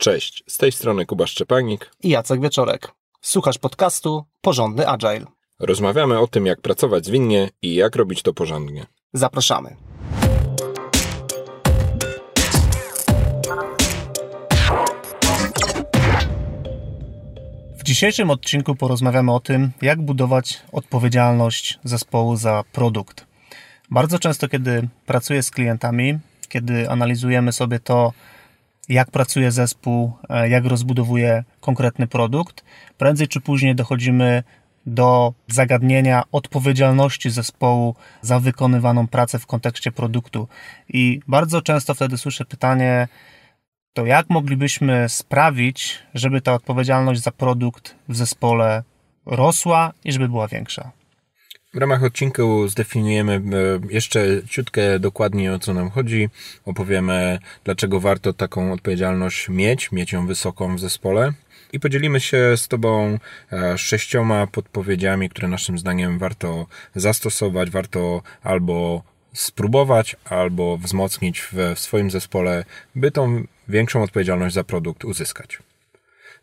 [0.00, 2.92] Cześć, z tej strony Kuba Szczepanik i Jacek Wieczorek.
[3.20, 5.24] Słuchasz podcastu Porządny Agile.
[5.58, 8.86] Rozmawiamy o tym, jak pracować zwinnie i jak robić to porządnie.
[9.12, 9.76] Zapraszamy.
[17.78, 23.26] W dzisiejszym odcinku porozmawiamy o tym, jak budować odpowiedzialność zespołu za produkt.
[23.90, 26.18] Bardzo często, kiedy pracuję z klientami,
[26.48, 28.12] kiedy analizujemy sobie to,
[28.88, 32.64] jak pracuje zespół, e, jak rozbudowuje konkretny produkt,
[32.98, 34.42] prędzej czy później dochodzimy
[34.86, 40.48] do zagadnienia odpowiedzialności zespołu za wykonywaną pracę w kontekście produktu.
[40.88, 43.08] I bardzo często wtedy słyszę pytanie,
[43.92, 48.82] to jak moglibyśmy sprawić, żeby ta odpowiedzialność za produkt w zespole
[49.26, 50.97] rosła i żeby była większa?
[51.74, 53.40] W ramach odcinku zdefiniujemy e,
[53.92, 56.28] jeszcze ciutkę dokładniej o co nam chodzi.
[56.64, 61.32] Opowiemy, dlaczego warto taką odpowiedzialność mieć, mieć ją wysoką w zespole.
[61.72, 63.18] I podzielimy się z Tobą
[63.52, 72.10] e, sześcioma podpowiedziami, które naszym zdaniem warto zastosować, warto albo spróbować, albo wzmocnić w swoim
[72.10, 75.58] zespole, by tą większą odpowiedzialność za produkt uzyskać.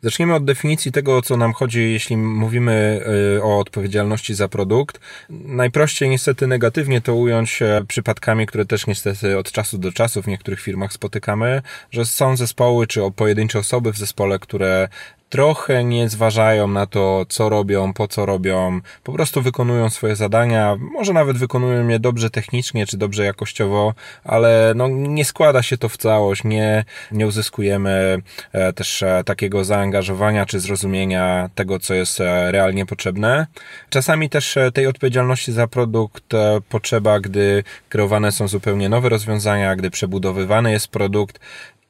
[0.05, 3.01] Zacznijmy od definicji tego, o co nam chodzi, jeśli mówimy
[3.37, 4.99] y, o odpowiedzialności za produkt.
[5.29, 10.27] Najprościej niestety negatywnie to ująć e, przypadkami, które też niestety od czasu do czasu w
[10.27, 11.61] niektórych firmach spotykamy,
[11.91, 14.89] że są zespoły czy pojedyncze osoby w zespole, które
[15.29, 20.75] trochę nie zważają na to, co robią, po co robią, po prostu wykonują swoje zadania,
[20.79, 25.89] może nawet wykonują je dobrze technicznie, czy dobrze jakościowo, ale no, nie składa się to
[25.89, 32.21] w całość, nie, nie uzyskujemy e, też e, takiego zaangażowania, czy zrozumienia tego, co jest
[32.21, 33.47] e, realnie potrzebne.
[33.89, 36.23] Czasami też tej odpowiedzialności za produkt
[36.69, 41.39] potrzeba, gdy kreowane są zupełnie nowe rozwiązania, gdy przebudowywany jest produkt,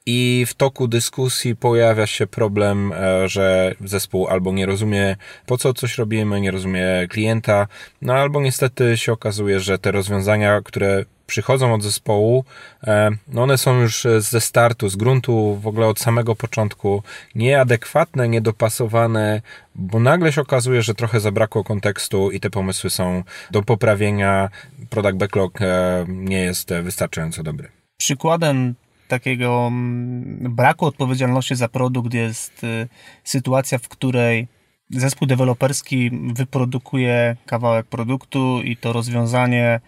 [0.06, 5.74] i w toku dyskusji pojawia się problem, e, że zespół albo nie rozumie, po co
[5.74, 7.68] coś robimy, nie rozumie klienta,
[8.02, 12.46] no albo niestety się okazuje, że te rozwiązania, które przychodzą od zespołu,
[12.84, 17.04] e, no one są już ze startu, z gruntu, w ogóle od samego początku
[17.36, 19.42] nieadekwatne, niedopasowane,
[19.76, 24.50] bo nagle się okazuje, że trochę zabrakło kontekstu i te pomysły są do poprawienia.
[24.90, 27.70] Product backlog e, nie jest wystarczająco dobry.
[27.98, 28.76] Przykładem
[29.08, 32.88] takiego mm, braku odpowiedzialności za produkt jest y,
[33.24, 34.48] sytuacja, w której
[34.90, 39.80] zespół deweloperski wyprodukuje kawałek produktu i to rozwiązanie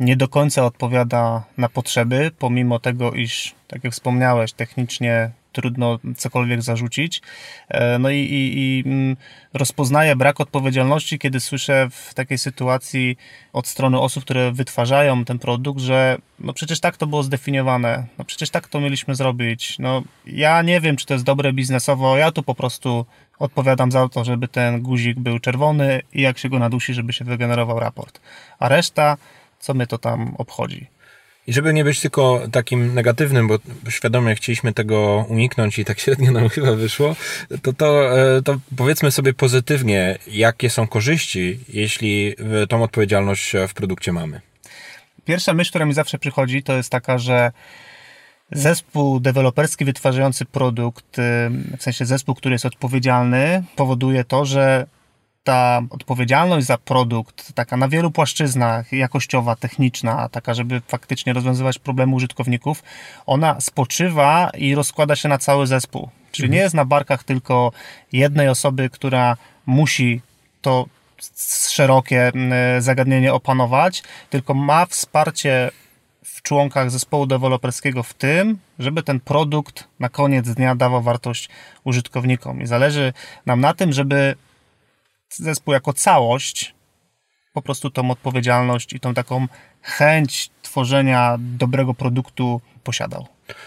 [0.00, 6.62] nie do końca odpowiada na potrzeby, pomimo tego, iż, tak jak wspomniałeś, technicznie trudno cokolwiek
[6.62, 7.22] zarzucić.
[7.68, 9.16] E, no i, i, i mm,
[9.54, 13.16] rozpoznaję brak odpowiedzialności, kiedy słyszę w takiej sytuacji
[13.52, 18.24] od strony osób, które wytwarzają ten produkt, że no przecież tak to było zdefiniowane, no
[18.24, 19.78] przecież tak to mieliśmy zrobić.
[19.78, 23.06] No ja nie wiem, czy to jest dobre biznesowo, ja tu po prostu
[23.38, 27.24] odpowiadam za to, żeby ten guzik był czerwony i jak się go nadusi, żeby się
[27.24, 28.20] wygenerował raport.
[28.58, 29.16] A reszta,
[29.58, 30.86] co mnie to tam obchodzi?
[31.46, 33.58] I żeby nie być tylko takim negatywnym, bo
[33.90, 37.16] świadomie chcieliśmy tego uniknąć i tak średnio nam chyba wyszło,
[37.62, 42.34] to, to, e, to powiedzmy sobie pozytywnie, jakie są korzyści, jeśli
[42.68, 44.40] tą odpowiedzialność w produkcie mamy.
[45.24, 47.52] Pierwsza myśl, która mi zawsze przychodzi, to jest taka, że
[48.52, 51.16] zespół deweloperski wytwarzający produkt,
[51.78, 54.86] w sensie zespół, który jest odpowiedzialny, powoduje to, że
[55.44, 62.14] ta odpowiedzialność za produkt, taka na wielu płaszczyznach, jakościowa, techniczna, taka, żeby faktycznie rozwiązywać problemy
[62.14, 62.82] użytkowników,
[63.26, 66.08] ona spoczywa i rozkłada się na cały zespół.
[66.32, 66.54] Czyli mhm.
[66.54, 67.72] nie jest na barkach tylko
[68.12, 69.36] jednej osoby, która
[69.66, 70.20] musi
[70.62, 70.86] to
[71.70, 72.32] szerokie
[72.78, 75.70] zagadnienie opanować, tylko ma wsparcie
[76.24, 81.48] w członkach zespołu deweloperskiego w tym, żeby ten produkt na koniec dnia dawał wartość
[81.84, 82.62] użytkownikom.
[82.62, 83.12] I zależy
[83.46, 84.34] nam na tym, żeby
[85.30, 86.74] zespół jako całość
[87.52, 89.46] po prostu tą odpowiedzialność i tą taką
[89.82, 93.26] chęć tworzenia dobrego produktu posiadał.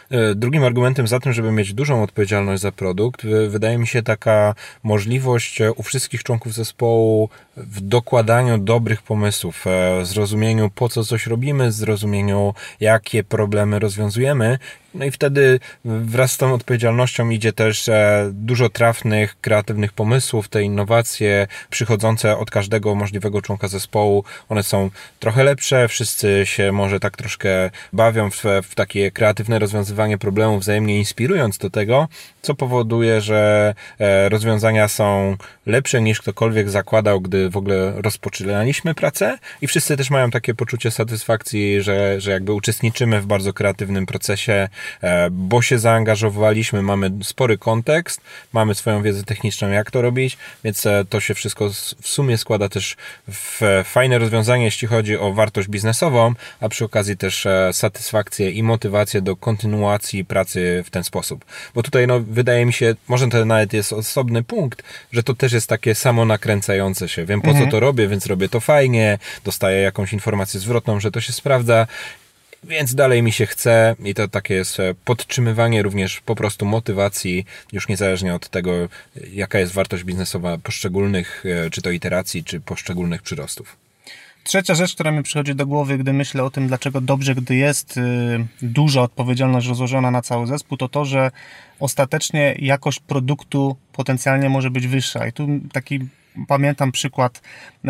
[0.09, 4.55] E, drugim argumentem za tym, żeby mieć dużą odpowiedzialność za produkt, wydaje mi się taka
[4.83, 11.27] możliwość e, u wszystkich członków zespołu w dokładaniu dobrych pomysłów, e, zrozumieniu po co coś
[11.27, 14.59] robimy, zrozumieniu jakie problemy rozwiązujemy.
[14.93, 17.89] No i wtedy wraz z tą odpowiedzialnością idzie też
[18.31, 24.23] dużo trafnych, kreatywnych pomysłów, te innowacje przychodzące od każdego możliwego członka zespołu.
[24.49, 30.17] One są trochę lepsze, wszyscy się może tak troszkę bawią w, w takie kreatywne rozwiązywanie
[30.17, 32.07] problemów, wzajemnie inspirując do tego,
[32.43, 39.37] co powoduje, że e, rozwiązania są lepsze niż ktokolwiek zakładał, gdy w ogóle rozpoczynaliśmy pracę
[39.61, 44.69] i wszyscy też mają takie poczucie satysfakcji, że, że jakby uczestniczymy w bardzo kreatywnym procesie
[45.01, 48.21] e, bo się zaangażowaliśmy, mamy spory kontekst,
[48.53, 51.69] mamy swoją wiedzę techniczną, jak to robić, więc e, to się wszystko
[52.01, 52.95] w sumie składa też
[53.27, 59.21] w fajne rozwiązanie, jeśli chodzi o wartość biznesową, a przy okazji też satysfakcję i motywację
[59.21, 61.45] do kontynuacji pracy w ten sposób.
[61.75, 65.53] Bo tutaj, no, wydaje mi się, może to nawet jest osobny punkt, że to też
[65.53, 67.25] jest takie samo nakręcające się.
[67.25, 67.65] Wiem, po mhm.
[67.65, 71.87] co to robię, więc robię to fajnie, dostaję jakąś informację zwrotną, że to się sprawdza
[72.63, 77.45] więc dalej mi się chce i to takie jest e, podtrzymywanie również po prostu motywacji,
[77.71, 78.71] już niezależnie od tego,
[79.31, 83.82] jaka jest wartość biznesowa poszczególnych, e, czy to iteracji, czy poszczególnych przyrostów.
[84.43, 87.97] Trzecia rzecz, która mi przychodzi do głowy, gdy myślę o tym, dlaczego dobrze, gdy jest
[87.97, 88.01] y,
[88.61, 91.31] duża odpowiedzialność rozłożona na cały zespół, to to, że
[91.79, 95.27] ostatecznie jakość produktu potencjalnie może być wyższa.
[95.27, 95.99] I tu taki
[96.47, 97.41] pamiętam przykład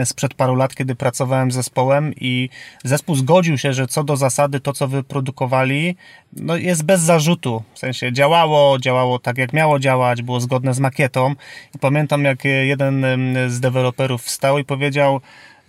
[0.06, 2.50] sprzed paru lat, kiedy pracowałem z zespołem i
[2.84, 5.96] zespół zgodził się, że co do zasady to, co wyprodukowali,
[6.34, 7.64] no jest bez zarzutu.
[7.74, 11.36] W sensie działało, działało tak, jak miało działać, było zgodne z makietą.
[11.76, 13.06] I pamiętam, jak jeden
[13.48, 15.22] z deweloperów wstał i powiedział,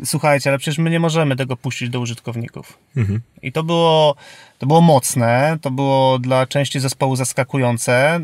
[0.05, 2.79] słuchajcie, ale przecież my nie możemy tego puścić do użytkowników.
[2.97, 3.21] Mhm.
[3.43, 4.15] I to było,
[4.59, 8.21] to było mocne, to było dla części zespołu zaskakujące,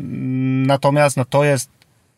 [0.65, 1.69] natomiast no, to jest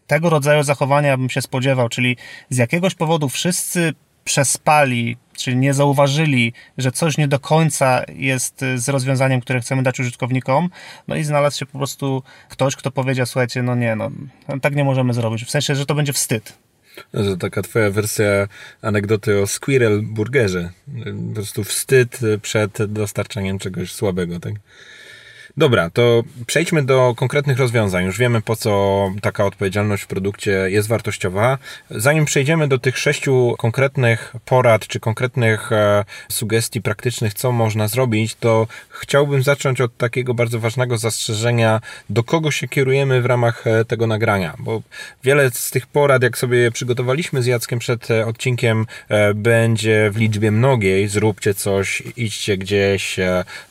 [0.07, 2.17] tego rodzaju zachowania bym się spodziewał, czyli
[2.49, 8.89] z jakiegoś powodu wszyscy przespali, czyli nie zauważyli, że coś nie do końca jest z
[8.89, 10.69] rozwiązaniem, które chcemy dać użytkownikom,
[11.07, 14.11] no i znalazł się po prostu ktoś, kto powiedział, słuchajcie, no nie, no
[14.61, 16.57] tak nie możemy zrobić, w sensie, że to będzie wstyd.
[17.11, 18.47] To taka twoja wersja
[18.81, 20.69] anegdoty o Squirrel Burgerze.
[21.27, 24.53] Po prostu wstyd przed dostarczaniem czegoś słabego, tak?
[25.57, 28.05] Dobra, to przejdźmy do konkretnych rozwiązań.
[28.05, 31.57] Już wiemy, po co taka odpowiedzialność w produkcie jest wartościowa.
[31.89, 38.35] Zanim przejdziemy do tych sześciu konkretnych porad czy konkretnych e, sugestii praktycznych, co można zrobić,
[38.35, 43.85] to chciałbym zacząć od takiego bardzo ważnego zastrzeżenia, do kogo się kierujemy w ramach e,
[43.85, 44.81] tego nagrania, bo
[45.23, 48.85] wiele z tych porad, jak sobie przygotowaliśmy z Jackiem przed e, odcinkiem,
[49.35, 51.07] będzie w liczbie mnogiej.
[51.07, 53.19] Zróbcie coś, idźcie gdzieś,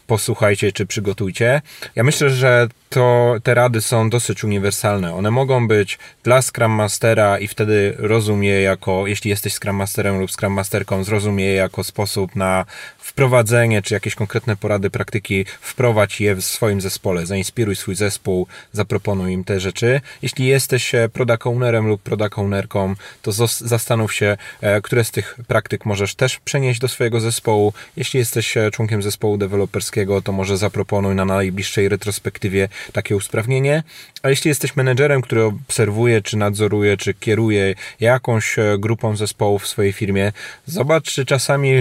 [0.07, 1.63] posłuchajcie czy przygotujcie.
[1.97, 5.15] Ja myślę, że to te rady są dosyć uniwersalne.
[5.15, 10.31] One mogą być dla Scrum Mastera i wtedy rozumie jako, jeśli jesteś Scrum Masterem lub
[10.31, 12.65] Scrum Masterką, zrozumie je jako sposób na
[12.99, 19.33] wprowadzenie czy jakieś konkretne porady, praktyki, wprowadź je w swoim zespole, zainspiruj swój zespół, zaproponuj
[19.33, 20.01] im te rzeczy.
[20.23, 25.37] Jeśli jesteś e, product ownerem lub product ownerką, to zastanów się, e, które z tych
[25.47, 27.73] praktyk możesz też przenieść do swojego zespołu.
[27.97, 31.25] Jeśli jesteś e, członkiem zespołu deweloperskiego, to może zaproponuj na
[31.63, 33.83] najbliższej retrospektywie takie usprawnienie.
[34.23, 39.93] A jeśli jesteś menedżerem, który obserwuje, czy nadzoruje, czy kieruje jakąś grupą zespołów w swojej
[39.93, 40.33] firmie,
[40.67, 41.73] zobacz, czy czasami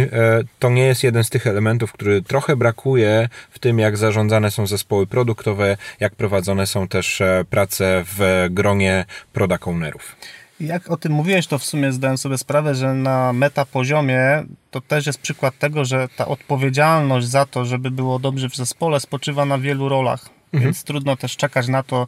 [0.60, 4.68] to nie jest jeden z tych elementów, który trochę brakuje w tym, jak zarządzane są
[4.68, 10.16] zespoły produktowe, jak prowadzone są też e, prace w gronie product ownerów.
[10.62, 14.82] Jak o tym mówiłeś, to w sumie zdałem sobie sprawę, że na meta poziomie to
[14.82, 19.46] też jest przykład tego, że ta odpowiedzialność za to, żeby było dobrze w zespole, spoczywa
[19.46, 20.30] na wielu rolach.
[20.54, 20.64] Mhm.
[20.64, 22.08] Więc trudno też czekać na to,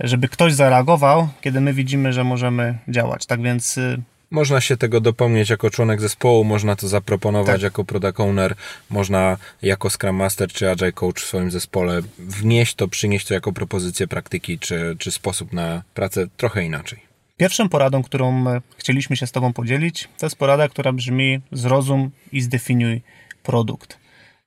[0.00, 3.26] żeby ktoś zareagował, kiedy my widzimy, że możemy działać.
[3.26, 7.62] Tak więc y, można się tego dopomnieć jako członek zespołu, można to zaproponować tak.
[7.62, 8.54] jako product owner,
[8.90, 13.52] można jako Scrum Master czy Agile Coach w swoim zespole wnieść to, przynieść to jako
[13.52, 17.07] propozycję praktyki czy, czy sposób na pracę trochę inaczej.
[17.38, 18.44] Pierwszą poradą, którą
[18.76, 23.02] chcieliśmy się z Tobą podzielić, to jest porada, która brzmi zrozum i zdefiniuj
[23.42, 23.98] produkt.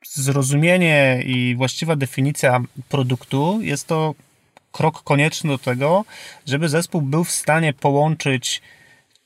[0.04, 4.16] Zrozumienie i właściwa definicja produktu jest to
[4.72, 6.06] krok konieczny do tego,
[6.46, 8.62] żeby zespół był w stanie połączyć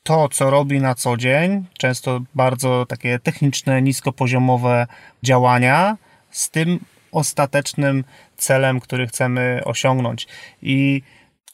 [0.02, 4.86] to, co robi na co dzień, często bardzo takie techniczne, niskopoziomowe
[5.22, 5.96] działania,
[6.30, 6.80] z tym
[7.12, 8.04] ostatecznym
[8.36, 10.26] celem, który chcemy osiągnąć.
[10.62, 11.02] I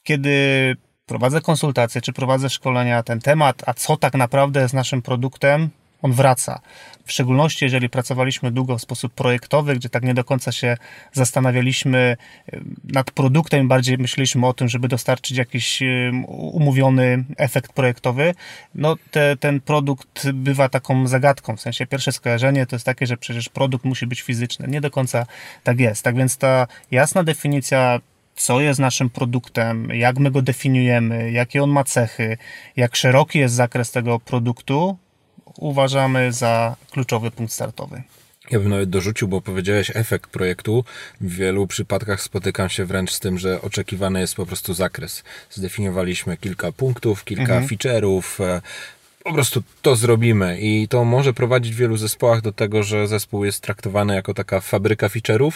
[0.02, 0.76] kiedy
[1.12, 5.71] prowadzę konsultacje czy prowadzę szkolenia, ten temat, a co tak naprawdę jest naszym produktem,
[6.02, 6.61] on wraca.
[7.04, 10.76] W szczególności, jeżeli pracowaliśmy długo w sposób projektowy, gdzie tak nie do końca się
[11.12, 12.16] zastanawialiśmy
[12.85, 15.83] nad produktem, bardziej myśleliśmy o tym, żeby dostarczyć jakiś
[16.28, 18.35] umówiony efekt projektowy,
[18.75, 21.57] no te, ten produkt bywa taką zagadką.
[21.57, 24.69] W sensie pierwsze skojarzenie to jest takie, że przecież produkt musi być fizyczny.
[24.69, 25.26] Nie do końca
[25.64, 26.04] tak jest.
[26.04, 28.00] Tak więc ta jasna definicja
[28.37, 32.39] co jest naszym produktem, jak my go definiujemy, jakie on ma cechy,
[32.77, 34.97] jak szeroki jest zakres tego produktu,
[35.59, 38.03] uważamy za kluczowy punkt startowy.
[38.51, 40.85] Ja bym nawet dorzucił, bo powiedziałeś efekt projektu.
[41.21, 45.25] W wielu przypadkach spotykam się wręcz z tym, że oczekiwany jest po prostu zakres.
[45.51, 47.67] Zdefiniowaliśmy kilka punktów, kilka mhm.
[47.67, 48.61] feature'ów, e,
[49.25, 53.45] po prostu to zrobimy i to może prowadzić w wielu zespołach do tego, że zespół
[53.45, 55.53] jest traktowany jako taka fabryka feature'ów,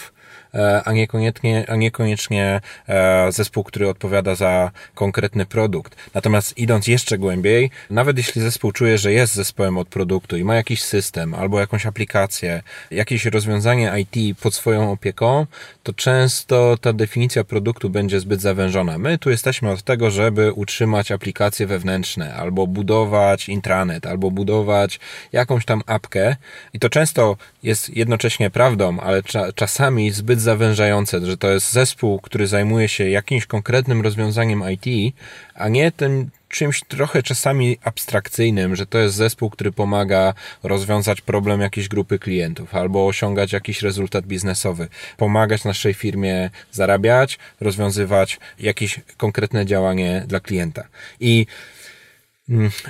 [0.85, 5.97] a niekoniecznie, a niekoniecznie e, zespół, który odpowiada za konkretny produkt.
[6.15, 10.55] Natomiast idąc jeszcze głębiej, nawet jeśli zespół czuje, że jest zespołem od produktu i ma
[10.55, 15.47] jakiś system albo jakąś aplikację, jakieś rozwiązanie IT pod swoją opieką,
[15.83, 18.99] to często ta definicja produktu będzie zbyt zawężona.
[18.99, 25.01] My tu jesteśmy od tego, żeby utrzymać aplikacje wewnętrzne albo budować intranet, albo budować
[25.33, 26.37] jakąś tam apkę
[26.73, 32.21] i to często jest jednocześnie prawdą, ale cza czasami zbyt zawężające, że to jest zespół,
[32.21, 35.15] który zajmuje się jakimś konkretnym rozwiązaniem IT,
[35.55, 41.61] a nie tym czymś trochę czasami abstrakcyjnym, że to jest zespół, który pomaga rozwiązać problem
[41.61, 49.67] jakiejś grupy klientów albo osiągać jakiś rezultat biznesowy, pomagać naszej firmie zarabiać, rozwiązywać jakieś konkretne
[49.67, 50.85] działanie dla klienta.
[51.21, 51.47] I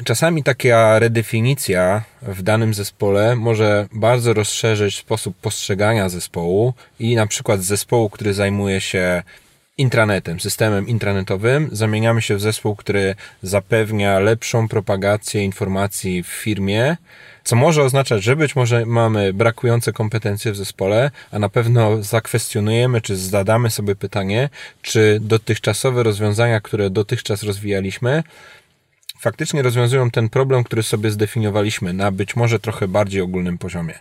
[0.05, 7.63] czasami taka redefinicja w danym zespole może bardzo rozszerzyć sposób postrzegania zespołu i na przykład
[7.63, 9.23] zespołu, który zajmuje się
[9.79, 16.97] intranetem, systemem intranetowym, zamieniamy się w zespół, który zapewnia lepszą propagację informacji w firmie,
[17.45, 23.01] co może oznaczać, że być może mamy brakujące kompetencje w zespole, a na pewno zakwestionujemy,
[23.01, 24.49] czy zadamy sobie pytanie,
[24.83, 28.23] czy dotychczasowe rozwiązania, które dotychczas rozwijaliśmy,
[29.19, 33.95] faktycznie rozwiązują ten problem, który sobie zdefiniowaliśmy na być może trochę bardziej ogólnym poziomie.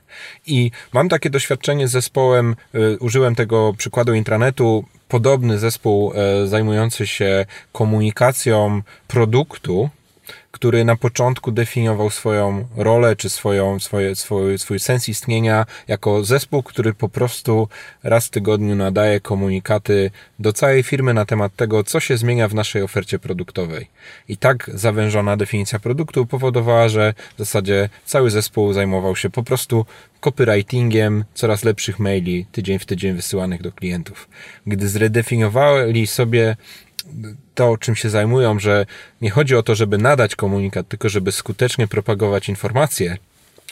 [0.48, 7.07] I mam takie doświadczenie z zespołem, y, użyłem tego przykładu intranetu, podobny zespół y, zajmujący
[7.07, 9.89] się komunikacją produktu,
[10.55, 16.63] który na początku definiował swoją rolę, czy swoją, swoje, swój, swój sens istnienia jako zespół,
[16.63, 17.67] który po prostu
[18.03, 22.53] raz w tygodniu nadaje komunikaty do całej firmy na temat tego, co się zmienia w
[22.53, 23.88] naszej ofercie produktowej.
[24.27, 29.85] I tak zawężona definicja produktu powodowała, że w zasadzie cały zespół zajmował się po prostu
[30.19, 34.29] copywritingiem coraz lepszych maili tydzień w tydzień wysyłanych do klientów.
[34.67, 36.55] Gdy zredefiniowali sobie
[37.55, 38.85] to, czym się zajmują, że
[39.21, 43.17] nie chodzi o to, żeby nadać komunikat, tylko żeby skutecznie propagować informacje,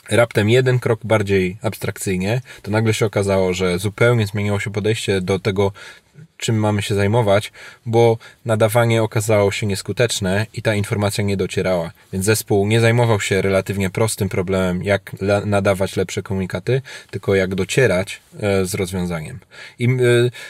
[0.10, 5.40] raptem jeden krok bardziej abstrakcyjnie, to nagle się okazało, że zupełnie zmieniło się podejście do
[5.40, 5.72] tego,
[6.44, 7.52] czym mamy się zajmować,
[7.86, 11.92] bo nadawanie okazało się nieskuteczne i ta informacja nie docierała.
[12.14, 15.12] Więc zespół nie zajmował się relatywnie prostym problemem, jak
[15.46, 16.82] nadawać lepsze komunikaty,
[17.12, 19.40] tylko jak docierać e, z rozwiązaniem.
[19.80, 19.98] I e,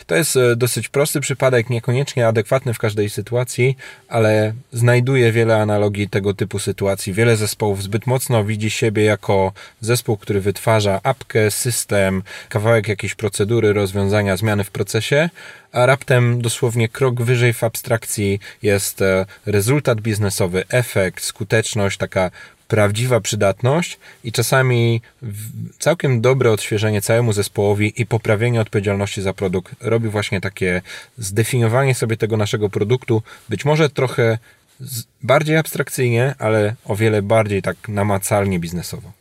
[0.07, 6.09] to jest e, dosyć prosty przypadek, niekoniecznie adekwatny w każdej sytuacji, ale znajduje wiele analogii
[6.09, 7.13] tego typu sytuacji.
[7.13, 13.73] Wiele zespołów zbyt mocno widzi siebie jako zespół, który wytwarza apkę, system, kawałek jakiejś procedury,
[13.73, 15.29] rozwiązania, zmiany w procesie,
[15.73, 22.31] a raptem dosłownie krok wyżej w abstrakcji jest e, rezultat biznesowy, efekt, skuteczność, taka
[22.67, 25.01] prawdziwa przydatność i czasami
[25.79, 30.81] całkiem dobre odświeżenie całemu zespołowi i poprawienie odpowiedzialności za produkt robi właśnie takie
[31.17, 34.37] zdefiniowanie sobie tego naszego produktu, być może trochę
[35.23, 39.11] bardziej abstrakcyjnie, ale o wiele bardziej tak namacalnie biznesowo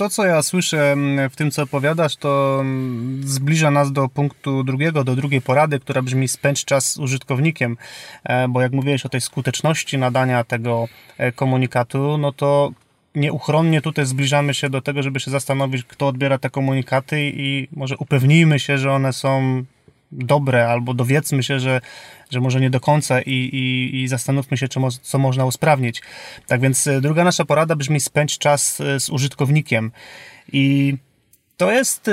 [0.00, 4.64] to, co ja słyszę mm, w tym, co opowiadasz, to mm, zbliża nas do punktu
[4.64, 7.76] drugiego, do drugiej porady, która brzmi spędź czas z użytkownikiem,
[8.24, 10.88] e, bo jak mówiłeś o tej skuteczności nadania tego
[11.18, 12.72] e, komunikatu, no to
[13.14, 17.96] nieuchronnie tutaj zbliżamy się do tego, żeby się zastanowić, kto odbiera te komunikaty i może
[17.96, 19.64] upewnijmy się, że one są
[20.12, 21.80] dobre, albo dowiedzmy się, że,
[22.30, 26.02] że może nie do końca i, i, i zastanówmy się, czy co można usprawnić.
[26.46, 29.92] Tak więc e, druga nasza porada brzmi spędź czas e, z użytkownikiem
[30.52, 30.96] i
[31.56, 32.12] to jest e,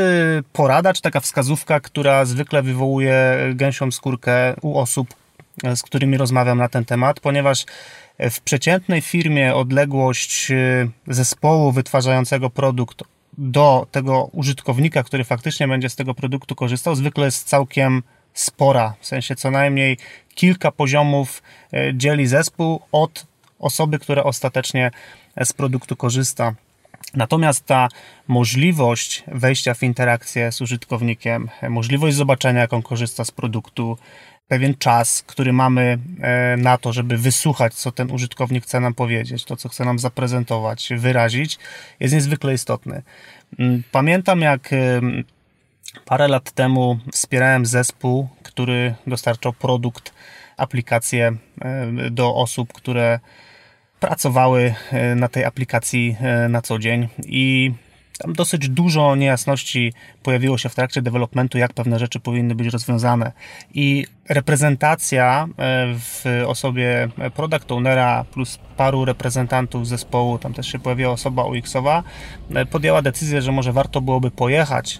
[0.53, 5.15] porada, czy taka wskazówka, która zwykle wywołuje gęsią skórkę u osób,
[5.75, 7.65] z którymi rozmawiam na ten temat, ponieważ
[8.19, 10.51] w przeciętnej firmie odległość
[11.07, 13.03] zespołu wytwarzającego produkt
[13.37, 18.03] do tego użytkownika, który faktycznie będzie z tego produktu korzystał, zwykle jest całkiem
[18.33, 18.93] spora.
[18.99, 19.97] W sensie co najmniej
[20.35, 23.25] kilka poziomów e, dzieli zespół od
[23.59, 24.91] osoby, która ostatecznie
[25.43, 26.53] z produktu korzysta.
[27.13, 27.87] Natomiast ta
[28.27, 33.97] możliwość wejścia w interakcję z użytkownikiem, możliwość zobaczenia, jak on korzysta z produktu,
[34.47, 39.45] pewien czas, który mamy e, na to, żeby wysłuchać, co ten użytkownik chce nam powiedzieć,
[39.45, 41.57] to, co chce nam zaprezentować, wyrazić,
[41.99, 43.01] jest niezwykle istotny.
[43.59, 45.01] Mm, pamiętam, jak e,
[46.05, 50.13] parę lat temu wspierałem zespół, który dostarczał produkt,
[50.57, 53.19] aplikację e, do osób, które
[53.99, 54.75] pracowały
[55.15, 56.17] na tej aplikacji
[56.49, 57.71] na co dzień i
[58.17, 59.93] tam dosyć dużo niejasności
[60.23, 63.31] pojawiło się w trakcie developmentu, jak pewne rzeczy powinny być rozwiązane.
[63.73, 71.11] I reprezentacja e, w osobie product ownera plus paru reprezentantów zespołu, tam też się pojawiła
[71.11, 72.03] osoba UX-owa,
[72.55, 74.99] e, podjęła decyzję, że może warto byłoby pojechać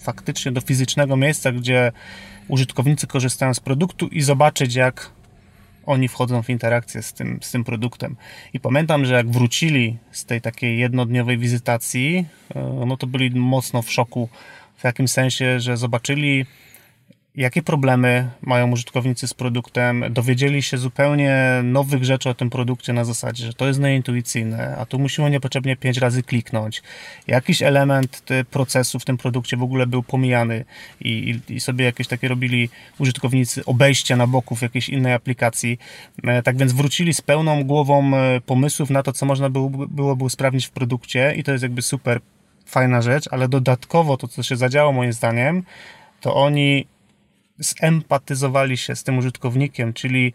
[0.00, 1.92] faktycznie do fizycznego miejsca, gdzie
[2.48, 5.10] użytkownicy korzystają z produktu i zobaczyć, jak
[5.90, 8.16] oni wchodzą w interakcję z tym, z tym produktem.
[8.52, 13.82] I pamiętam, że jak wrócili z tej takiej jednodniowej wizytacji, e, no to byli mocno
[13.82, 14.28] w szoku
[14.76, 16.46] w takim sensie, że zobaczyli
[17.36, 23.04] jakie problemy mają użytkownicy z produktem, dowiedzieli się zupełnie nowych rzeczy o tym produkcie na
[23.04, 26.82] zasadzie, że to jest nieintuicyjne, a tu musimy niepotrzebnie pięć razy kliknąć.
[27.26, 30.64] Jakiś element procesu w tym produkcie w ogóle był pomijany
[31.00, 32.68] i, i, sobie jakieś takie robili
[32.98, 35.78] użytkownicy obejścia na boku w jakiejś innej aplikacji.
[36.24, 40.24] E, tak więc wrócili z pełną głową e, pomysłów na to, co można byłoby, byłoby
[40.24, 42.20] usprawnić w produkcie i to jest jakby super
[42.66, 45.62] fajna rzecz, ale dodatkowo to, co się zadziało moim zdaniem,
[46.20, 46.86] to oni
[47.60, 50.32] zempatyzowali się z tym użytkownikiem, czyli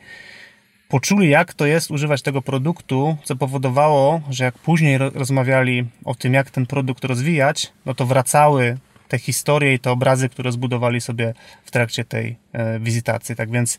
[0.89, 6.33] poczuli, jak to jest używać tego produktu, co powodowało, że jak później rozmawiali o tym,
[6.33, 8.77] jak ten produkt rozwijać, no to wracały
[9.07, 11.33] te historie i te obrazy, które zbudowali sobie
[11.65, 13.35] w trakcie tej e, wizytacji.
[13.35, 13.77] Tak więc,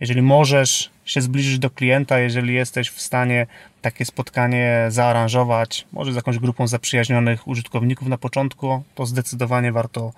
[0.00, 3.46] jeżeli możesz się zbliżyć do klienta, jeżeli jesteś w stanie
[3.82, 10.12] takie spotkanie zaaranżować, może z jakąś grupą zaprzyjaźnionych użytkowników na początku, to zdecydowanie warto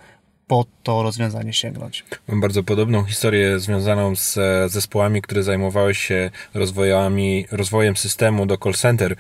[0.49, 2.05] po to rozwiązanie sięgnąć.
[2.29, 8.57] Mam bardzo podobną historię związaną z e, zespołami, które zajmowały się rozwojami, rozwojem systemu do
[8.57, 9.17] call center.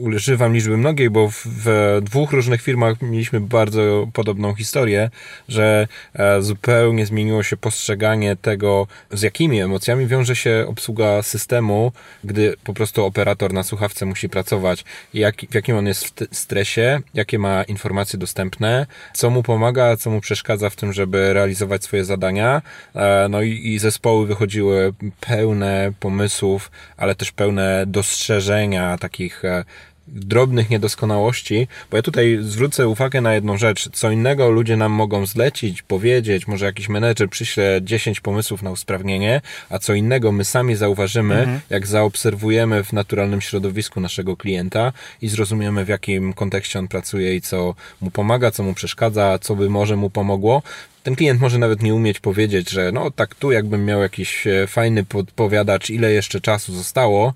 [0.00, 5.10] Używam liczby mnogiej, bo w, w dwóch różnych firmach mieliśmy bardzo podobną historię,
[5.48, 11.92] że e, zupełnie zmieniło się postrzeganie tego, z jakimi emocjami wiąże się obsługa systemu,
[12.24, 17.00] gdy po prostu operator na słuchawce musi pracować, jak, w jakim on jest w stresie,
[17.14, 21.84] jakie ma informacje dostępne, co mu pomaga, co mu przeszkadza przeszkadza w tym, żeby realizować
[21.84, 22.62] swoje zadania.
[22.94, 29.64] E, no i, i zespoły wychodziły pełne pomysłów, ale też pełne dostrzeżenia takich e,
[30.08, 33.88] drobnych niedoskonałości, bo ja tutaj zwrócę uwagę na jedną rzecz.
[33.92, 39.40] Co innego ludzie nam mogą zlecić, powiedzieć, może jakiś menedżer przyśle 10 pomysłów na usprawnienie,
[39.70, 41.60] a co innego my sami zauważymy, mhm.
[41.70, 47.40] jak zaobserwujemy w naturalnym środowisku naszego klienta i zrozumiemy, w jakim kontekście on pracuje i
[47.40, 50.62] co mu pomaga, co mu przeszkadza, co by może mu pomogło,
[51.02, 54.66] ten klient może nawet nie umieć powiedzieć, że no tak tu jakbym miał jakiś e,
[54.66, 57.34] fajny podpowiadacz, ile jeszcze czasu zostało,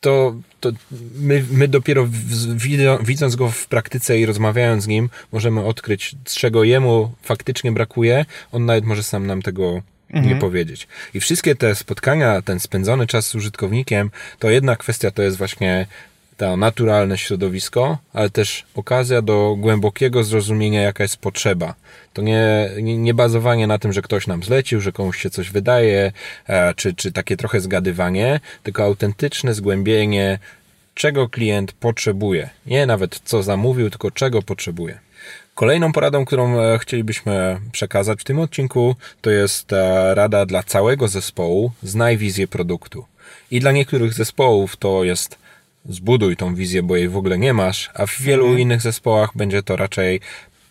[0.00, 0.70] to, to
[1.14, 2.08] my, my dopiero
[3.02, 8.24] widząc go w praktyce i rozmawiając z nim, możemy odkryć, czego jemu faktycznie brakuje.
[8.52, 10.34] On nawet może sam nam tego mhm.
[10.34, 10.88] nie powiedzieć.
[11.14, 15.86] I wszystkie te spotkania, ten spędzony czas z użytkownikiem, to jedna kwestia to jest właśnie
[16.38, 21.74] to naturalne środowisko, ale też okazja do głębokiego zrozumienia, jaka jest potrzeba.
[22.12, 25.50] To nie, nie, nie bazowanie na tym, że ktoś nam zlecił, że komuś się coś
[25.50, 26.12] wydaje,
[26.46, 30.38] e, czy, czy takie trochę zgadywanie, tylko autentyczne zgłębienie,
[30.94, 32.50] czego klient potrzebuje.
[32.66, 34.98] Nie nawet co zamówił, tylko czego potrzebuje.
[35.54, 41.08] Kolejną poradą, którą e, chcielibyśmy przekazać w tym odcinku, to jest e, rada dla całego
[41.08, 41.72] zespołu.
[41.82, 43.04] Znaj wizję produktu.
[43.50, 45.38] I dla niektórych zespołów to jest
[45.88, 48.60] zbuduj tą wizję, bo jej w ogóle nie masz, a w wielu mhm.
[48.60, 50.20] innych zespołach będzie to raczej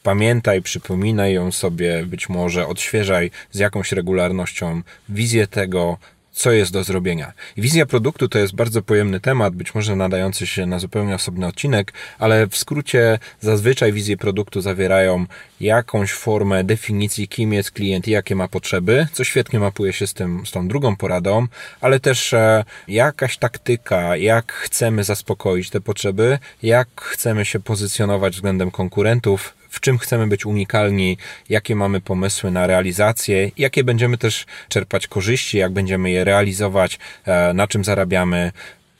[0.04, 5.98] pamiętaj, przypominaj ją sobie, być może odświeżaj z jakąś regularnością wizję tego,
[6.38, 7.34] co jest do zrobienia.
[7.58, 11.94] Wizja produktu to jest bardzo pojemny temat, być może nadający się na zupełnie osobny odcinek,
[12.20, 15.26] ale w skrócie zazwyczaj wizje produktu zawierają
[15.62, 20.14] jakąś formę definicji, kim jest klient i jakie ma potrzeby, co świetnie mapuje się z,
[20.14, 21.48] tym, z tą drugą poradą,
[21.82, 28.72] ale też e, jakaś taktyka, jak chcemy zaspokoić te potrzeby, jak chcemy się pozycjonować względem
[28.72, 31.18] konkurentów, w czym chcemy być unikalni,
[31.50, 37.54] jakie mamy pomysły na realizację, jakie będziemy też czerpać korzyści, jak będziemy je realizować, e,
[37.54, 38.52] na czym zarabiamy.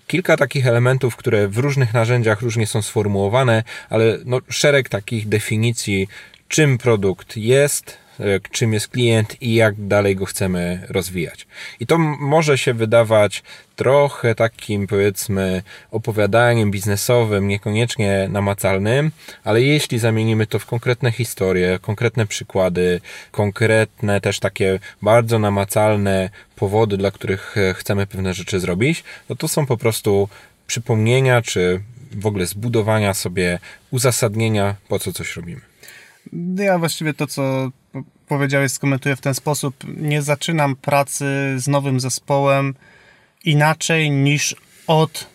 [0.08, 6.08] Kilka takich elementów, które w różnych narzędziach różnie są sformułowane, ale no, szereg takich definicji,
[6.48, 7.98] czym produkt jest,
[8.52, 11.48] czym jest klient i jak dalej go chcemy rozwijać.
[11.80, 13.44] I to może się wydawać
[13.76, 19.12] trochę takim, powiedzmy, opowiadaniem biznesowym, niekoniecznie namacalnym,
[19.44, 23.02] ale jeśli zamienimy to w konkretne historie, konkretne przykłady,
[23.32, 29.48] konkretne też takie bardzo namacalne powody, dla których e, chcemy pewne rzeczy zrobić, no to
[29.48, 30.30] są po prostu
[30.68, 33.60] przypomnienia, czy w ogóle zbudowania sobie
[33.92, 35.67] uzasadnienia, po co coś robimy.
[36.56, 37.72] Ja właściwie to, co
[38.28, 39.76] powiedziałeś, skomentuję w ten sposób.
[39.98, 41.26] Nie zaczynam pracy
[41.58, 42.76] z nowym zespołem
[43.46, 44.56] inaczej niż
[44.88, 45.28] od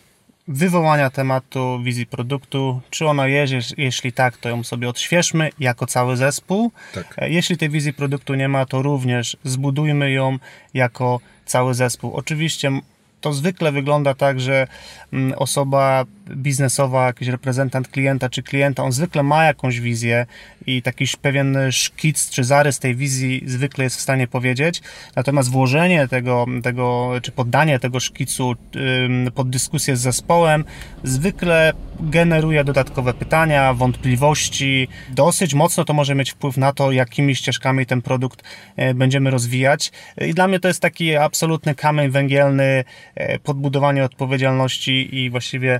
[0.47, 2.81] wywołania tematu wizji produktu.
[2.89, 3.53] Czy ona jest?
[3.77, 6.71] Jeśli tak, to ją sobie odświeżmy jako cały zespół.
[6.93, 7.15] Tak.
[7.17, 10.37] E, jeśli tej wizji produktu nie ma, to również zbudujmy ją
[10.73, 12.13] jako cały zespół.
[12.13, 12.71] Oczywiście
[13.21, 14.67] to zwykle wygląda tak, że
[15.13, 20.25] mm, osoba biznesowa, jakiś reprezentant klienta czy klienta, on zwykle ma jakąś wizję
[20.65, 24.81] i taki pewien szkic czy zarys tej wizji zwykle jest w stanie powiedzieć.
[25.15, 28.53] Natomiast włożenie tego, tego czy poddanie tego szkicu
[29.35, 30.65] pod dyskusję z zespołem
[31.03, 34.87] zwykle generuje dodatkowe pytania, wątpliwości.
[35.09, 38.43] Dosyć mocno to może mieć wpływ na to, jakimi ścieżkami ten produkt
[38.75, 39.91] e, będziemy rozwijać.
[40.27, 42.83] I dla mnie to jest taki absolutny kamień węgielny
[43.15, 45.79] e, podbudowanie odpowiedzialności i właściwie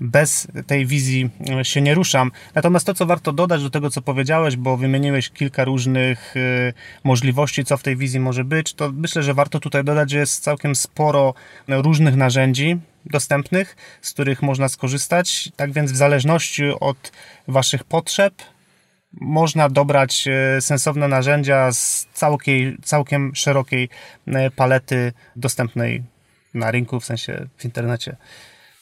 [0.00, 2.30] bez tej wizji e, się nie ruszam.
[2.54, 6.72] Natomiast to, co warto dodać do tego, co powiedziałeś, bo wymieniłeś kilka różnych e,
[7.04, 10.42] możliwości, co w tej wizji może być, to myślę, że warto tutaj dodać, że jest
[10.42, 11.34] całkiem sporo
[11.68, 12.76] różnych narzędzi
[13.06, 15.52] dostępnych, z których można skorzystać.
[15.56, 17.12] Tak więc, w zależności od
[17.48, 18.34] Waszych potrzeb,
[19.20, 23.88] można dobrać e, sensowne narzędzia z całkiem, całkiem szerokiej
[24.56, 26.02] palety dostępnej
[26.54, 28.16] na rynku, w sensie w internecie.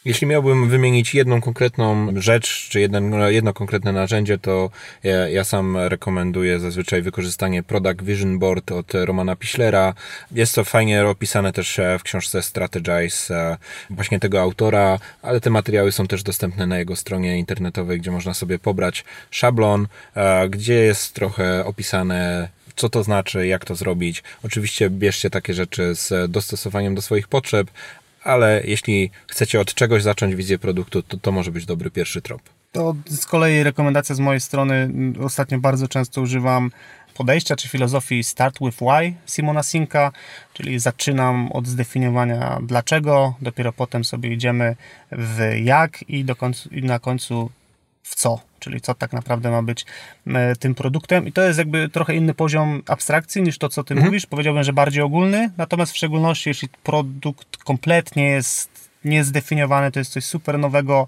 [0.05, 4.71] Jeśli miałbym wymienić jedną konkretną rzecz, czy jedno, jedno konkretne narzędzie, to
[5.03, 9.95] ja, ja, sam rekomenduję zazwyczaj wykorzystanie Product Vision Board od Romana Piślera.
[10.33, 13.57] Jest to fajnie opisane też e, w książce Strategize e,
[13.91, 18.35] właśnie tego autora, ale te materiały są też dostępne na jego stronie internetowej, gdzie można
[18.35, 24.23] sobie pobrać szablon, e, gdzie jest trochę opisane co to znaczy, jak to zrobić.
[24.43, 27.71] Oczywiście bierzcie takie rzeczy z dostosowaniem do swoich potrzeb,
[28.25, 32.43] ale jeśli chcecie od czegoś zacząć wizję produktu, to to może być dobry pierwszy trop.
[32.73, 34.91] To z kolei rekomendacja z mojej strony.
[35.21, 36.71] Ostatnio bardzo często używam
[37.15, 40.13] podejścia czy filozofii Start with Why Simona Sinka,
[40.55, 44.77] czyli zaczynam od zdefiniowania dlaczego, dopiero potem sobie idziemy
[45.13, 47.51] w jak i, do końcu, i na końcu
[48.03, 49.87] w co, czyli co tak naprawdę ma być
[50.27, 51.27] e, tym produktem.
[51.27, 54.07] I to jest jakby trochę inny poziom abstrakcji niż to, co ty mhm.
[54.07, 54.27] mówisz.
[54.27, 60.25] Powiedziałbym, że bardziej ogólny, natomiast w szczególności jeśli produkt kompletnie jest niezdefiniowany, to jest coś
[60.25, 61.07] super nowego,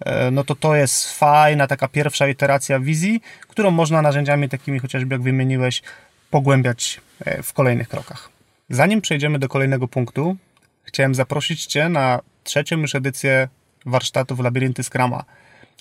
[0.00, 5.14] e, no to to jest fajna taka pierwsza iteracja wizji, którą można narzędziami takimi chociażby
[5.14, 5.82] jak wymieniłeś
[6.30, 8.30] pogłębiać e, w kolejnych krokach.
[8.70, 10.36] Zanim przejdziemy do kolejnego punktu,
[10.84, 13.48] chciałem zaprosić Cię na trzecią już edycję
[13.86, 15.24] warsztatów Labirynty Scrama.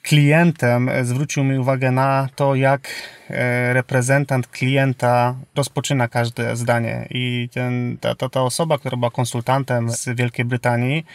[0.05, 2.89] klientem zwrócił mi uwagę na to, jak
[3.31, 7.07] e, reprezentant klienta rozpoczyna każde zdanie.
[7.11, 11.07] I ten, ta, ta, ta osoba, która była konsultantem z Wielkiej Brytanii,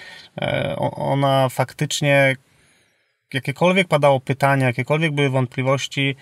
[0.42, 2.36] e, ona faktycznie
[3.34, 6.16] jakiekolwiek padało pytania, jakiekolwiek były wątpliwości,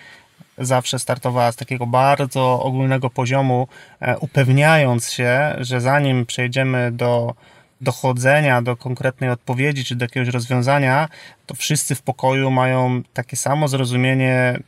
[0.58, 3.68] zawsze startowała z takiego bardzo ogólnego poziomu,
[4.00, 7.34] e, upewniając się, że zanim przejdziemy do
[7.80, 11.08] dochodzenia do konkretnej odpowiedzi czy do jakiegoś rozwiązania,
[11.46, 14.58] to wszyscy w pokoju mają takie samo zrozumienie,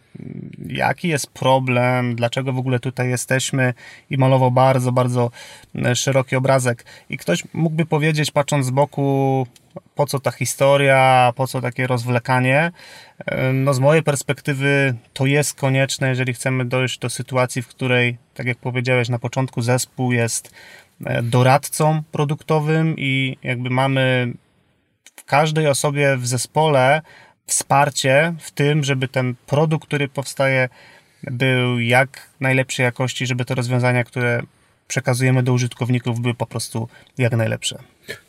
[0.67, 3.75] jaki jest problem, dlaczego w ogóle tutaj jesteśmy
[4.11, 5.31] i malował bardzo, bardzo
[5.95, 6.85] szeroki obrazek.
[7.11, 9.47] I ktoś mógłby powiedzieć, patrząc z boku,
[9.95, 12.73] po co ta historia, po co takie rozwlekanie.
[13.55, 18.47] No z mojej perspektywy to jest konieczne, jeżeli chcemy dojść do sytuacji, w której, tak
[18.47, 20.51] jak powiedziałeś na początku, zespół jest
[21.23, 24.33] doradcą produktowym i jakby mamy
[25.17, 27.03] w każdej osobie w zespole
[27.47, 30.69] wsparcie w tym, żeby ten produkt, który powstaje,
[31.23, 34.43] był jak najlepszej jakości, żeby te rozwiązania, które
[34.91, 37.79] przekazujemy do użytkowników, były po prostu jak najlepsze.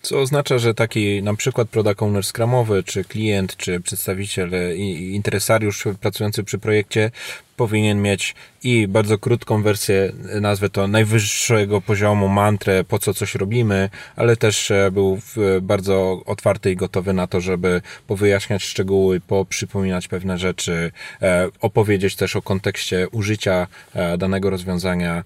[0.01, 5.87] Co oznacza, że taki na przykład product owner scrumowy, czy klient, czy przedstawiciel i interesariusz
[6.01, 7.11] pracujący przy projekcie
[7.57, 13.89] powinien mieć i bardzo krótką wersję, nazwę to najwyższego poziomu, mantrę, po co coś robimy,
[14.15, 15.19] ale też e, był
[15.61, 22.35] bardzo otwarty i gotowy na to, żeby powyjaśniać szczegóły, poprzypominać pewne rzeczy, e, opowiedzieć też
[22.35, 25.23] o kontekście użycia e, danego rozwiązania,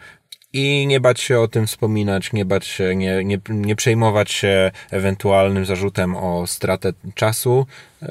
[0.55, 4.71] i nie bać się o tym wspominać, nie bać się, nie, nie, nie przejmować się
[4.91, 7.65] ewentualnym zarzutem o stratę czasu.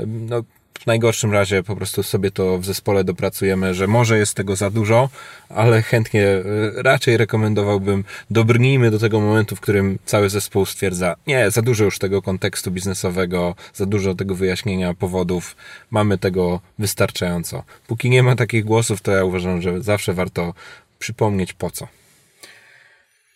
[0.06, 0.42] No,
[0.80, 4.70] w najgorszym razie po prostu sobie to w zespole dopracujemy, że może jest tego za
[4.70, 5.08] dużo,
[5.48, 6.42] ale chętnie e,
[6.76, 11.98] raczej rekomendowałbym dobrnijmy do tego momentu, w którym cały zespół stwierdza, nie, za dużo już
[11.98, 15.56] tego kontekstu biznesowego, za dużo tego wyjaśnienia powodów,
[15.90, 17.62] mamy tego wystarczająco.
[17.86, 20.54] Póki nie ma takich głosów, to ja uważam, że zawsze warto
[20.98, 22.03] przypomnieć po co.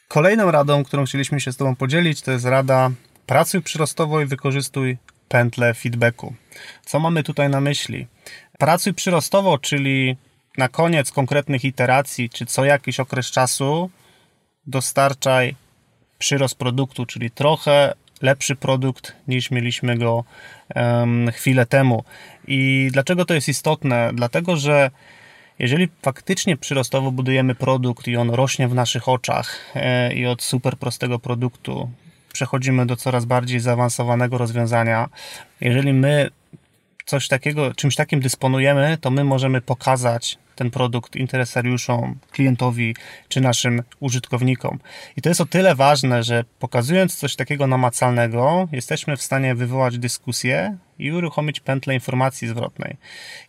[0.08, 2.90] Kolejną radą, którą chcieliśmy się z Tobą podzielić, to jest rada
[3.26, 6.34] pracuj przyrostowo i wykorzystuj pętlę feedbacku.
[6.84, 8.06] Co mamy tutaj na myśli?
[8.58, 10.16] Pracuj przyrostowo, czyli
[10.58, 13.90] na koniec konkretnych iteracji, czy co jakiś okres czasu
[14.66, 15.54] dostarczaj
[16.18, 20.24] przyrost produktu, czyli trochę lepszy produkt niż mieliśmy go
[20.74, 22.04] um, chwilę temu.
[22.46, 24.10] I dlaczego to jest istotne?
[24.14, 24.90] Dlatego, że
[25.58, 30.76] jeżeli faktycznie przyrostowo budujemy produkt i on rośnie w naszych oczach e, i od super
[30.76, 31.90] prostego produktu
[32.32, 35.08] przechodzimy do coraz bardziej zaawansowanego rozwiązania,
[35.60, 36.30] jeżeli my
[37.04, 42.96] coś takiego, czymś takim dysponujemy, to my możemy pokazać ten produkt interesariuszom, klientowi
[43.28, 44.78] czy naszym użytkownikom.
[45.16, 49.98] I to jest o tyle ważne, że pokazując coś takiego namacalnego, jesteśmy w stanie wywołać
[49.98, 52.96] dyskusję i uruchomić pętlę informacji zwrotnej.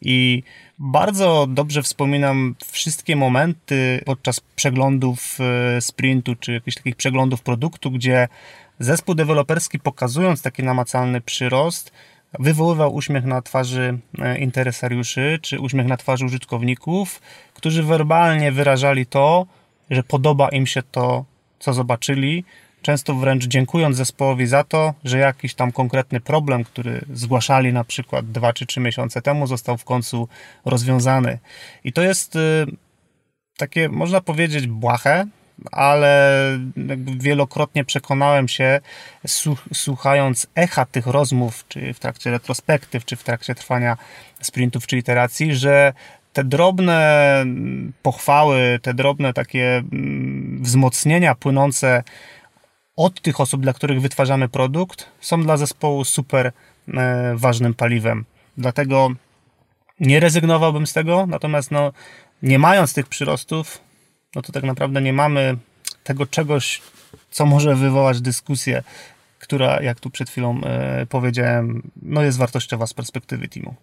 [0.02, 0.44] I
[0.80, 8.28] bardzo dobrze wspominam wszystkie momenty podczas przeglądów e, sprintu, czy jakichś takich przeglądów produktu, gdzie
[8.80, 11.92] zespół deweloperski pokazując taki namacalny przyrost,
[12.40, 17.22] wywoływał uśmiech na twarzy e, interesariuszy, czy uśmiech na twarzy użytkowników,
[17.54, 19.46] którzy werbalnie wyrażali to,
[19.90, 21.26] że podoba im się to,
[21.60, 22.44] co zobaczyli,
[22.82, 28.32] często wręcz dziękując zespołowi za to, że jakiś tam konkretny problem, który zgłaszali na przykład
[28.32, 30.28] dwa czy trzy miesiące temu, został w końcu
[30.66, 31.40] rozwiązany.
[31.84, 32.66] I to jest y,
[33.58, 35.26] takie, można powiedzieć, błahe,
[35.72, 36.40] ale
[37.18, 38.80] wielokrotnie przekonałem się,
[39.74, 43.98] słuchając echa tych rozmów, czy w trakcie retrospektyw, czy w trakcie trwania
[44.42, 45.94] sprintów, czy iteracji, że
[46.34, 47.46] te drobne
[48.02, 52.04] pochwały, te drobne takie mm, wzmocnienia płynące
[53.00, 56.52] od tych osób, dla których wytwarzamy produkt, są dla zespołu super
[56.88, 58.26] e, ważnym paliwem.
[58.58, 59.10] Dlatego
[60.00, 61.94] nie rezygnowałbym z tego, natomiast no,
[62.44, 63.82] nie mając tych przyrostów,
[64.36, 65.58] no to tak naprawdę nie mamy
[66.04, 66.82] tego czegoś,
[67.32, 68.84] co może wywołać dyskusję,
[69.40, 73.76] która, jak tu przed chwilą e, powiedziałem, no jest wartościowa z perspektywy teamu.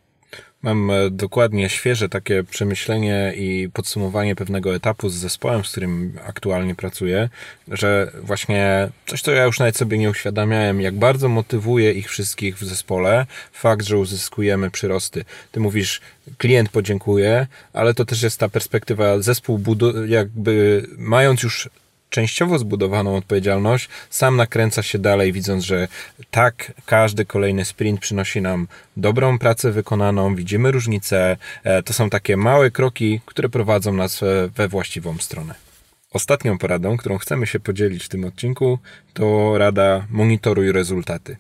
[0.63, 6.75] Mam e, dokładnie świeże takie przemyślenie i podsumowanie pewnego etapu z zespołem, z którym aktualnie
[6.75, 7.29] pracuję,
[7.69, 12.59] że właśnie coś, co ja już nawet sobie nie uświadamiałem, jak bardzo motywuje ich wszystkich
[12.59, 15.25] w zespole fakt, że uzyskujemy przyrosty.
[15.53, 16.01] Ty mówisz,
[16.39, 21.71] klient podziękuje, ale to też jest ta perspektywa, zespół budu- jakby mając już
[22.11, 25.89] częściowo zbudowaną odpowiedzialność, sam nakręca się dalej, widząc, że
[26.31, 31.37] tak, każdy kolejny sprint przynosi nam dobrą pracę wykonaną, widzimy różnice.
[31.65, 34.21] E, to są takie małe kroki, które prowadzą nas
[34.57, 35.55] we właściwą stronę.
[36.13, 38.79] Ostatnią poradą, którą chcemy się podzielić w tym odcinku,
[39.15, 41.37] to rada monitoruj rezultaty.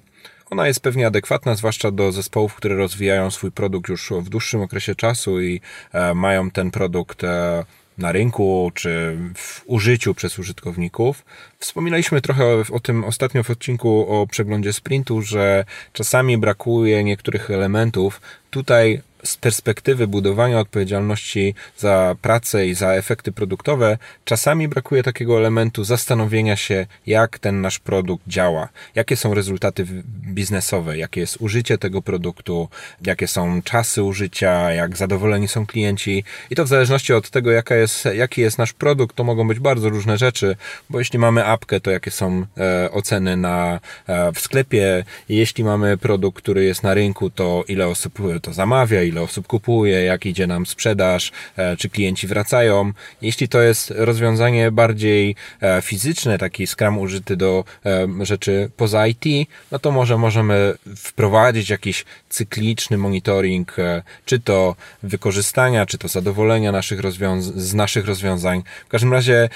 [0.50, 4.94] Ona jest pewnie adekwatna, zwłaszcza do zespołów, które rozwijają swój produkt już w dłuższym okresie
[4.94, 5.60] czasu i
[5.92, 7.64] e, mają ten produkt e,
[7.98, 11.24] na rynku czy w użyciu przez użytkowników.
[11.58, 18.20] Wspominaliśmy trochę o, tym ostatnio w odcinku o przeglądzie sprintu, że czasami brakuje niektórych elementów,
[18.50, 25.84] tutaj z perspektywy budowania odpowiedzialności za pracę i za efekty produktowe, czasami brakuje takiego elementu
[25.84, 29.86] zastanowienia się, jak ten nasz produkt działa, jakie są rezultaty
[30.34, 32.68] biznesowe, jakie jest użycie tego produktu,
[33.06, 36.24] jakie są czasy użycia, jak zadowoleni są klienci.
[36.50, 39.58] I to w zależności od tego, jaka jest, jaki jest nasz produkt, to mogą być
[39.58, 40.56] bardzo różne rzeczy,
[40.90, 45.96] bo jeśli mamy apkę, to jakie są e, oceny na, e, w sklepie, jeśli mamy
[45.96, 50.46] produkt, który jest na rynku, to ile osób to zamawia, ile osób kupuje, jak idzie
[50.46, 52.92] nam sprzedaż, e, czy klienci wracają.
[53.22, 59.48] Jeśli to jest rozwiązanie bardziej e, fizyczne, taki Scrum użyty do e, rzeczy poza IT,
[59.72, 63.76] no to może możemy wprowadzić jakiś cykliczny monitoring,
[64.24, 67.00] czy to wykorzystania, czy to zadowolenia naszych
[67.40, 68.62] z naszych rozwiązań.
[68.86, 69.48] W każdym razie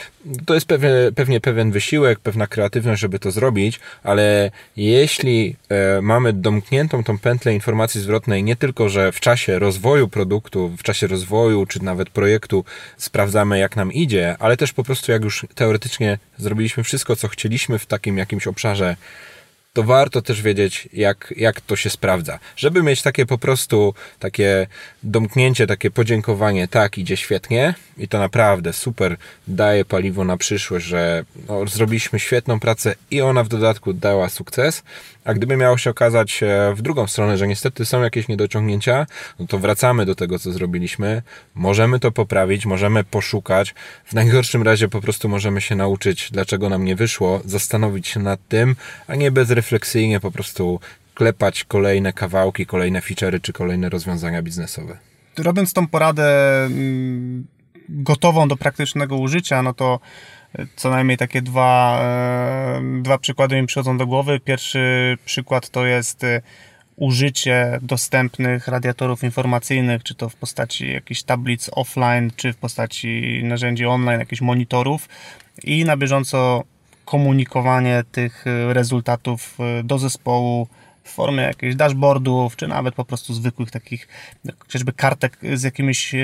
[0.46, 5.56] to jest pewnie, pewnie pewien wysiłek, pewna kreatywność, żeby to zrobić, ale jeśli
[6.02, 11.06] mamy domkniętą tą pętlę informacji zwrotnej nie tylko, że w czasie rozwoju produktu, w czasie
[11.06, 12.64] rozwoju, czy nawet projektu
[12.96, 17.78] sprawdzamy, jak nam idzie, ale też po prostu, jak już teoretycznie zrobiliśmy wszystko, co chcieliśmy
[17.78, 18.96] w takim jakimś obszarze,
[19.72, 22.38] to warto też wiedzieć, jak, jak to się sprawdza.
[22.56, 24.66] Żeby mieć takie po prostu, takie
[25.02, 29.16] domknięcie, takie podziękowanie, tak, idzie świetnie i to naprawdę super
[29.48, 34.82] daje paliwo na przyszłość, że no, zrobiliśmy świetną pracę i ona w dodatku dała sukces,
[35.24, 39.06] a gdyby miało się okazać e, w drugą stronę, że niestety są jakieś niedociągnięcia,
[39.38, 41.22] no to wracamy do tego, co zrobiliśmy.
[41.54, 43.74] Możemy to poprawić, możemy poszukać.
[44.04, 48.40] W najgorszym razie po prostu możemy się nauczyć, dlaczego nam nie wyszło, zastanowić się nad
[48.48, 50.80] tym, a nie bezrefleksyjnie po prostu
[51.14, 54.98] klepać kolejne kawałki, kolejne feature'y czy kolejne rozwiązania biznesowe.
[55.38, 56.26] Robiąc tą poradę
[56.64, 57.46] mm,
[57.88, 60.00] gotową do praktycznego użycia, no to
[60.76, 64.40] co najmniej takie dwa, e, dwa przykłady mi przychodzą do głowy.
[64.40, 66.42] Pierwszy przykład to jest e,
[66.96, 73.86] użycie dostępnych radiatorów informacyjnych, czy to w postaci jakichś tablic offline, czy w postaci narzędzi
[73.86, 75.08] online, jakichś monitorów
[75.64, 76.64] i na bieżąco
[77.10, 80.68] komunikowanie tych rezultatów e, do zespołu,
[81.04, 84.08] w formie jakichś dashboardów, czy nawet po prostu zwykłych takich
[84.58, 86.14] chociażby kartek z jakimiś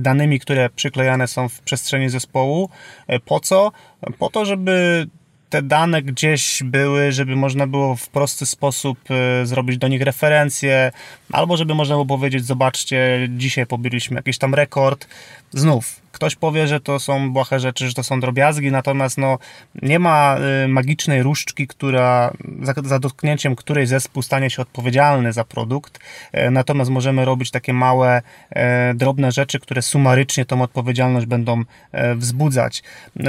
[0.00, 2.68] danymi, które przyklejane są w przestrzeni zespołu.
[3.06, 3.72] E, po co?
[4.18, 5.06] Po to, żeby
[5.50, 10.92] te dane gdzieś były, żeby można było w prosty sposób e, zrobić do nich referencje,
[11.32, 15.08] albo żeby można było powiedzieć, zobaczcie, dzisiaj pobiliśmy jakiś tam rekord.
[15.50, 19.38] Znów, Ktoś powie, że to są błahe rzeczy, że to są drobiazgi, natomiast no,
[19.82, 22.32] nie ma y, magicznej różdżki, która,
[22.62, 25.98] za, za dotknięciem której zespół stanie się odpowiedzialny za produkt.
[26.32, 32.14] E, natomiast możemy robić takie małe, e, drobne rzeczy, które sumarycznie tą odpowiedzialność będą e,
[32.14, 32.82] wzbudzać.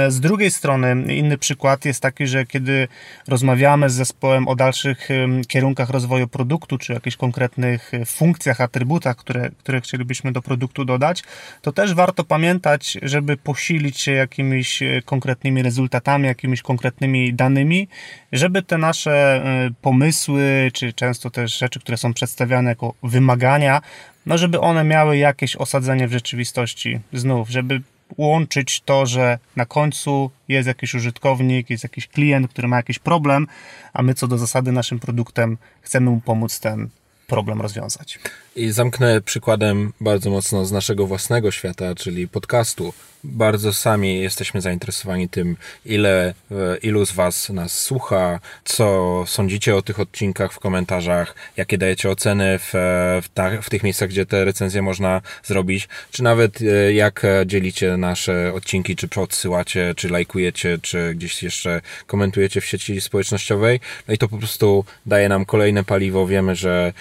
[0.08, 2.88] Z drugiej strony, inny przykład jest taki, że kiedy
[3.28, 5.08] rozmawiamy z zespołem o dalszych
[5.48, 11.22] kierunkach rozwoju produktu, czy jakichś konkretnych funkcjach, atrybutach, które, które chcielibyśmy do produktu dodać,
[11.62, 17.88] to też warto pamiętać, żeby posilić się jakimiś e, konkretnymi rezultatami, jakimiś konkretnymi danymi,
[18.32, 23.80] żeby te nasze e, pomysły, czy często też rzeczy, które są przedstawiane jako wymagania,
[24.26, 27.80] no żeby one miały jakieś osadzenie w rzeczywistości znów, żeby
[28.18, 33.46] łączyć to, że na końcu jest jakiś użytkownik, jest jakiś klient, który ma jakiś problem,
[33.92, 36.88] a my co do zasady naszym produktem chcemy mu pomóc ten
[37.26, 38.18] problem rozwiązać.
[38.56, 42.92] I zamknę przykładem bardzo mocno z naszego własnego świata, czyli podcastu
[43.24, 49.82] bardzo sami jesteśmy zainteresowani tym, ile, e, ilu z Was nas słucha, co sądzicie o
[49.82, 54.26] tych odcinkach w komentarzach, jakie dajecie oceny w, e, w, ta, w tych miejscach, gdzie
[54.26, 60.78] te recenzje można zrobić, czy nawet e, jak dzielicie nasze odcinki, czy odsyłacie, czy lajkujecie,
[60.82, 63.80] czy gdzieś jeszcze komentujecie w sieci społecznościowej.
[64.08, 66.26] No i to po prostu daje nam kolejne paliwo.
[66.26, 66.92] Wiemy, że,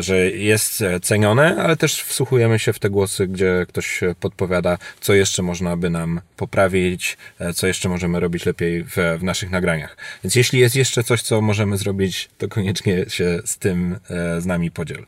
[0.00, 5.42] że jest cenione, ale też wsłuchujemy się w te głosy, gdzie ktoś podpowiada, co jeszcze
[5.42, 9.96] można by nam poprawić, e, co jeszcze możemy robić lepiej w, w naszych nagraniach.
[10.24, 14.46] Więc jeśli jest jeszcze coś, co możemy zrobić, to koniecznie się z tym e, z
[14.46, 15.06] nami podziel.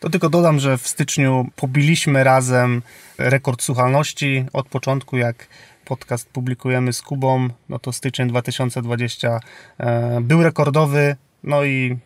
[0.00, 2.82] To tylko dodam, że w styczniu pobiliśmy razem
[3.18, 5.46] rekord słuchalności od początku, jak
[5.84, 9.40] podcast publikujemy z Kubą, no to styczeń 2020
[9.78, 11.96] e, był rekordowy, no i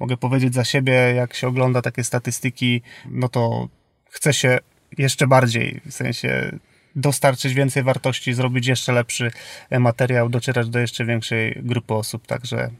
[0.00, 3.68] mogę powiedzieć za siebie, jak się ogląda takie statystyki, no to
[4.10, 4.58] chce się
[4.98, 6.58] jeszcze bardziej, w sensie
[6.96, 9.30] dostarczyć więcej wartości, zrobić jeszcze lepszy
[9.70, 12.26] materiał, docierać do jeszcze większej grupy osób.
[12.26, 12.70] Także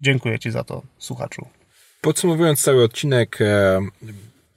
[0.00, 1.46] dziękuję Ci za to, słuchaczu.
[2.00, 3.80] Podsumowując cały odcinek, e,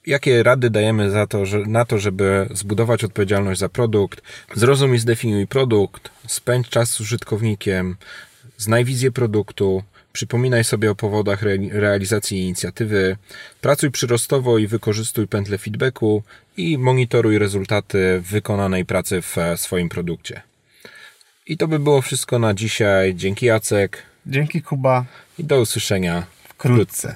[0.05, 4.21] jakie rady dajemy za to, że, na to, żeby zbudować odpowiedzialność za produkt?
[4.55, 7.95] Zrozum i zdefiniuj produkt, spędź czas z użytkownikiem,
[8.57, 9.83] znaj wizję produktu,
[10.15, 13.17] Przypominaj sobie o powodach realizacji inicjatywy,
[13.61, 16.23] pracuj przyrostowo i wykorzystuj pętlę feedbacku
[16.57, 20.41] i monitoruj rezultaty wykonanej pracy w swoim produkcie.
[21.47, 23.15] I to by było wszystko na dzisiaj.
[23.15, 24.03] Dzięki Jacek.
[24.25, 25.05] Dzięki Kuba.
[25.39, 27.15] I do usłyszenia wkrótce.